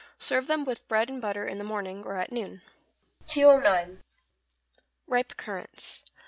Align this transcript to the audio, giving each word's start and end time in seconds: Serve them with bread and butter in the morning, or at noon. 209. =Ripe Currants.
Serve 0.17 0.47
them 0.47 0.65
with 0.65 0.87
bread 0.87 1.11
and 1.11 1.21
butter 1.21 1.45
in 1.47 1.59
the 1.59 1.63
morning, 1.63 2.03
or 2.03 2.15
at 2.15 2.31
noon. 2.31 2.63
209. 3.27 4.01
=Ripe 5.05 5.37
Currants. 5.37 6.01